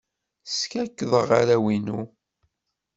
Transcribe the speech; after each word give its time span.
Skakkḍeɣ 0.57 1.29
arraw-inu. 1.39 2.01